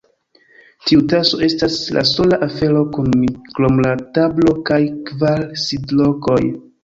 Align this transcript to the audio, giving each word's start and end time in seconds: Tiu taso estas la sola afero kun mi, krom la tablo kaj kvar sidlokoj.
Tiu 0.91 1.01
taso 1.11 1.41
estas 1.47 1.75
la 1.97 2.03
sola 2.11 2.39
afero 2.47 2.81
kun 2.97 3.13
mi, 3.23 3.29
krom 3.57 3.77
la 3.87 3.93
tablo 4.17 4.57
kaj 4.71 4.81
kvar 5.11 5.45
sidlokoj. 5.65 6.41